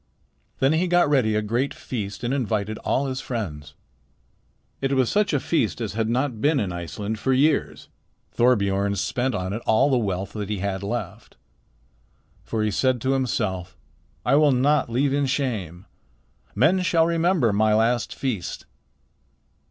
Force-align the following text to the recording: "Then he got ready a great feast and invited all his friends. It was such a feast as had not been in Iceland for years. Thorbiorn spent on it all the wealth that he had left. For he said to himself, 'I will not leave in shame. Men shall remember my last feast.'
"Then 0.57 0.73
he 0.73 0.87
got 0.87 1.11
ready 1.11 1.35
a 1.35 1.43
great 1.43 1.75
feast 1.75 2.23
and 2.23 2.33
invited 2.33 2.79
all 2.79 3.05
his 3.05 3.21
friends. 3.21 3.75
It 4.81 4.93
was 4.93 5.11
such 5.11 5.31
a 5.31 5.39
feast 5.39 5.79
as 5.79 5.93
had 5.93 6.09
not 6.09 6.41
been 6.41 6.59
in 6.59 6.71
Iceland 6.71 7.19
for 7.19 7.33
years. 7.33 7.87
Thorbiorn 8.31 8.95
spent 8.95 9.35
on 9.35 9.53
it 9.53 9.61
all 9.67 9.91
the 9.91 9.99
wealth 9.99 10.33
that 10.33 10.49
he 10.49 10.57
had 10.57 10.81
left. 10.81 11.37
For 12.43 12.63
he 12.63 12.71
said 12.71 12.99
to 13.01 13.13
himself, 13.13 13.77
'I 14.25 14.35
will 14.37 14.51
not 14.51 14.89
leave 14.89 15.13
in 15.13 15.27
shame. 15.27 15.85
Men 16.55 16.81
shall 16.81 17.05
remember 17.05 17.53
my 17.53 17.75
last 17.75 18.15
feast.' 18.15 18.65